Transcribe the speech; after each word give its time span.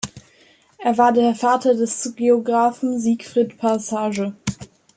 Er 0.79 0.97
war 0.97 1.11
der 1.13 1.35
Vater 1.35 1.75
des 1.75 2.11
Geographen 2.15 2.99
Siegfried 2.99 3.59
Passarge. 3.59 4.33